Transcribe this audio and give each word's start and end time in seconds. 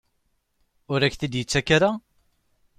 Ur 0.91 0.99
ak-t-id-yettak 1.01 1.67
ara? 1.75 1.91